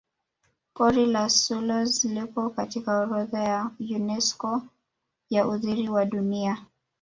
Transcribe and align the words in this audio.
pori 0.75 1.05
la 1.05 1.29
selous 1.29 2.03
lipo 2.05 2.49
katika 2.49 2.99
orodha 2.99 3.43
ya 3.43 3.71
unesco 3.95 4.61
ya 5.29 5.47
urithi 5.47 5.89
wa 5.89 6.05
dunia 6.05 6.65